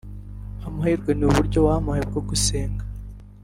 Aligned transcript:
amahirwe 0.67 1.11
n’uburyo 1.19 1.59
wampaye 1.67 2.01
bwo 2.09 2.21
gusenga 2.29 2.83